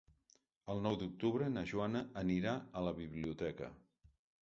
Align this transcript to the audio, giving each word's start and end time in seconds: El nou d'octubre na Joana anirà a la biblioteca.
El 0.73 0.81
nou 0.85 0.97
d'octubre 1.01 1.51
na 1.59 1.65
Joana 1.73 2.03
anirà 2.25 2.57
a 2.83 2.87
la 2.91 2.99
biblioteca. 3.05 3.73